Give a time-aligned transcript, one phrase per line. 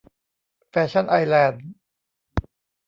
[0.69, 1.63] แฟชั่นไอส์แลนด์